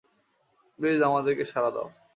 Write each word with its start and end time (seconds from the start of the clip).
Please, 0.79 0.99
আমাদেরকে 1.01 1.43
সাড়া 1.45 1.71
দাও। 1.75 1.87